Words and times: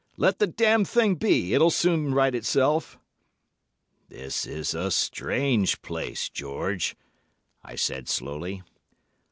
'Let 0.17 0.39
the 0.39 0.47
damned 0.47 0.87
thing 0.89 1.13
be; 1.13 1.53
it'll 1.53 1.69
soon 1.69 2.11
right 2.15 2.33
itself.' 2.33 2.97
"'This 4.09 4.47
is 4.47 4.73
a 4.73 4.89
strange 4.89 5.83
place, 5.83 6.27
George!' 6.27 6.95
I 7.63 7.75
said 7.75 8.09
slowly. 8.09 8.63